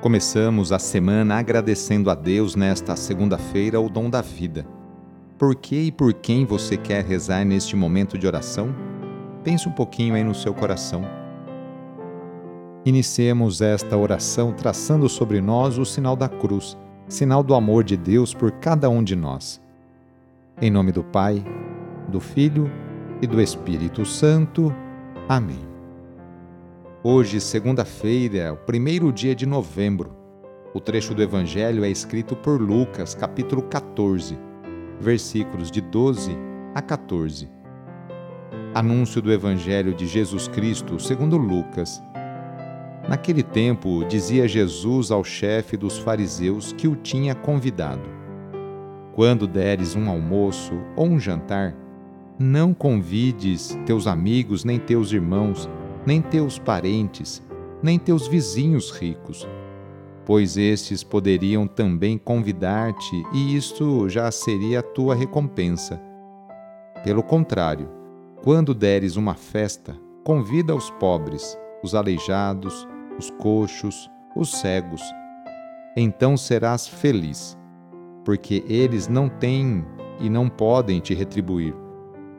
[0.00, 4.64] Começamos a semana agradecendo a Deus nesta segunda-feira o dom da vida.
[5.36, 8.72] Por que e por quem você quer rezar neste momento de oração?
[9.42, 11.02] Pense um pouquinho aí no seu coração.
[12.84, 16.78] Iniciemos esta oração traçando sobre nós o sinal da cruz,
[17.08, 19.60] sinal do amor de Deus por cada um de nós.
[20.62, 21.44] Em nome do Pai,
[22.06, 22.70] do Filho
[23.20, 24.72] e do Espírito Santo.
[25.28, 25.67] Amém.
[27.10, 30.14] Hoje, segunda-feira, o primeiro dia de novembro.
[30.74, 34.38] O trecho do Evangelho é escrito por Lucas, capítulo 14,
[35.00, 36.36] versículos de 12
[36.74, 37.48] a 14.
[38.74, 41.98] Anúncio do Evangelho de Jesus Cristo segundo Lucas.
[43.08, 48.06] Naquele tempo, dizia Jesus ao chefe dos fariseus que o tinha convidado:
[49.14, 51.74] Quando deres um almoço ou um jantar,
[52.38, 55.66] não convides teus amigos nem teus irmãos
[56.06, 57.42] nem teus parentes,
[57.82, 59.46] nem teus vizinhos ricos,
[60.24, 66.00] pois estes poderiam também convidar-te e isto já seria a tua recompensa.
[67.02, 67.88] Pelo contrário,
[68.42, 72.86] quando deres uma festa, convida os pobres, os aleijados,
[73.18, 75.02] os coxos, os cegos.
[75.96, 77.56] Então serás feliz,
[78.24, 79.84] porque eles não têm
[80.20, 81.74] e não podem te retribuir.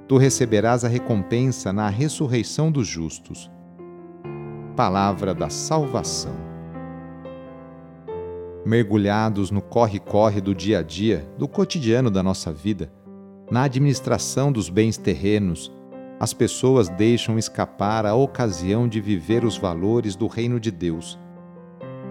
[0.10, 3.50] Tu receberás a recompensa na ressurreição dos justos
[4.80, 6.32] palavra da salvação.
[8.66, 12.90] Mergulhados no corre-corre do dia a dia, do cotidiano da nossa vida,
[13.52, 15.70] na administração dos bens terrenos,
[16.18, 21.20] as pessoas deixam escapar a ocasião de viver os valores do reino de Deus.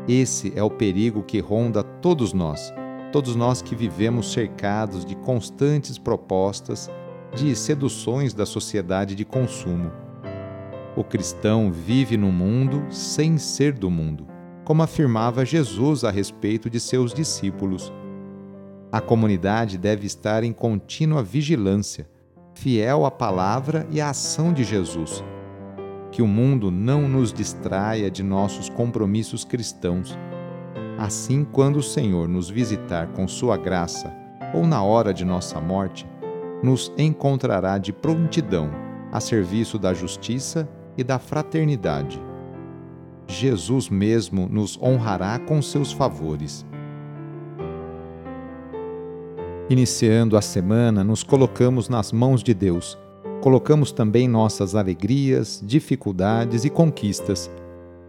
[0.06, 2.70] Esse é o perigo que ronda todos nós,
[3.10, 6.90] todos nós que vivemos cercados de constantes propostas,
[7.34, 9.90] de seduções da sociedade de consumo
[10.98, 14.26] o cristão vive no mundo sem ser do mundo,
[14.64, 17.92] como afirmava Jesus a respeito de seus discípulos.
[18.90, 22.10] A comunidade deve estar em contínua vigilância,
[22.52, 25.22] fiel à palavra e à ação de Jesus.
[26.10, 30.18] Que o mundo não nos distraia de nossos compromissos cristãos.
[30.98, 34.12] Assim, quando o Senhor nos visitar com Sua graça
[34.52, 36.08] ou na hora de nossa morte,
[36.62, 38.70] nos encontrará de prontidão
[39.12, 42.20] a serviço da justiça e da fraternidade.
[43.26, 46.66] Jesus mesmo nos honrará com seus favores.
[49.70, 52.98] Iniciando a semana, nos colocamos nas mãos de Deus.
[53.42, 57.50] Colocamos também nossas alegrias, dificuldades e conquistas.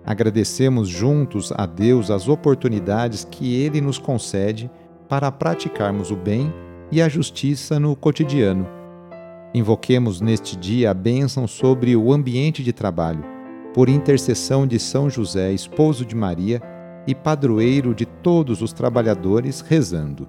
[0.06, 4.72] Agradecemos juntos a Deus as oportunidades que Ele nos concede
[5.10, 6.52] para praticarmos o bem
[6.92, 8.80] e a justiça no cotidiano
[9.54, 13.24] Invoquemos neste dia a bênção sobre o ambiente de trabalho,
[13.74, 16.62] por intercessão de São José, esposo de Maria
[17.08, 20.28] e padroeiro de todos os trabalhadores, rezando.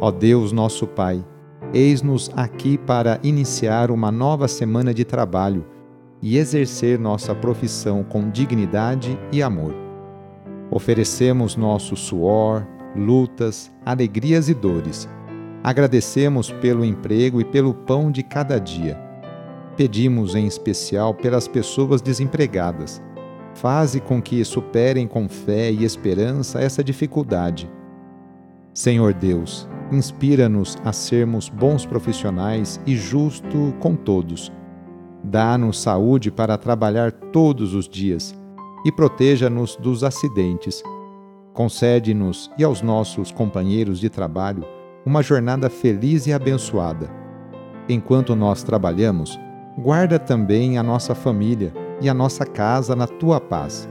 [0.00, 1.22] Ó Deus, nosso Pai,
[1.74, 5.66] eis-nos aqui para iniciar uma nova semana de trabalho
[6.22, 9.74] e exercer nossa profissão com dignidade e amor.
[10.70, 15.06] Oferecemos nosso suor, lutas, alegrias e dores
[15.62, 18.98] Agradecemos pelo emprego e pelo pão de cada dia.
[19.76, 23.02] Pedimos em especial pelas pessoas desempregadas.
[23.54, 27.70] Faze com que superem com fé e esperança essa dificuldade.
[28.72, 34.50] Senhor Deus, inspira-nos a sermos bons profissionais e justo com todos.
[35.22, 38.34] Dá-nos saúde para trabalhar todos os dias
[38.86, 40.82] e proteja-nos dos acidentes.
[41.52, 44.64] Concede-nos e aos nossos companheiros de trabalho
[45.04, 47.10] uma jornada feliz e abençoada.
[47.88, 49.38] Enquanto nós trabalhamos,
[49.78, 53.88] guarda também a nossa família e a nossa casa na tua paz.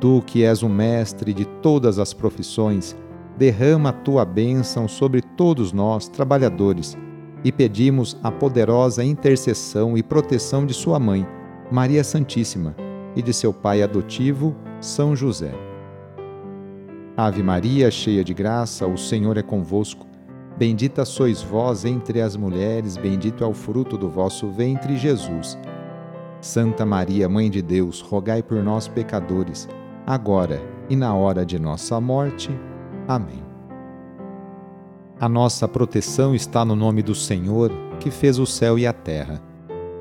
[0.00, 2.96] Tu, que és o mestre de todas as profissões,
[3.36, 6.96] derrama a tua bênção sobre todos nós, trabalhadores,
[7.44, 11.26] e pedimos a poderosa intercessão e proteção de Sua mãe,
[11.70, 12.74] Maria Santíssima,
[13.14, 15.52] e de seu pai adotivo, São José.
[17.16, 20.11] Ave Maria, cheia de graça, o Senhor é convosco.
[20.56, 25.58] Bendita sois vós entre as mulheres, bendito é o fruto do vosso ventre, Jesus.
[26.40, 29.68] Santa Maria, Mãe de Deus, rogai por nós, pecadores,
[30.06, 30.60] agora
[30.90, 32.50] e na hora de nossa morte.
[33.08, 33.42] Amém.
[35.18, 37.70] A nossa proteção está no nome do Senhor,
[38.00, 39.40] que fez o céu e a terra.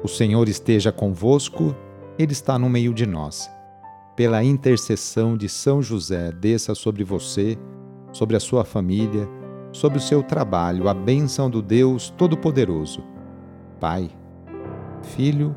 [0.04, 1.75] O Senhor esteja convosco,
[2.18, 3.50] Ele está no meio de nós.
[4.15, 7.57] Pela intercessão de São José, desça sobre você,
[8.12, 9.30] sobre a sua família,
[9.71, 13.03] sobre o seu trabalho a bênção do Deus Todo-Poderoso,
[13.79, 14.09] Pai,
[15.01, 15.56] Filho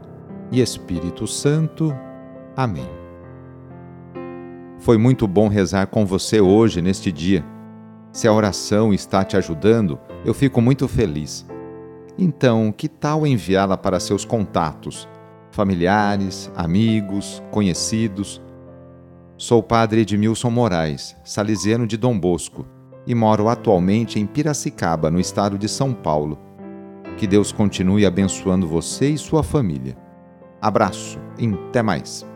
[0.51, 1.95] e Espírito Santo.
[2.57, 2.89] Amém.
[4.79, 7.45] Foi muito bom rezar com você hoje, neste dia.
[8.13, 11.47] Se a oração está te ajudando, eu fico muito feliz.
[12.17, 15.09] Então, que tal enviá-la para seus contatos,
[15.51, 18.41] familiares, amigos, conhecidos?
[19.37, 22.65] Sou o padre Edmilson Moraes, salesiano de Dom Bosco,
[23.07, 26.39] e moro atualmente em Piracicaba, no estado de São Paulo.
[27.17, 29.97] Que Deus continue abençoando você e sua família.
[30.61, 32.27] Abraço e até mais.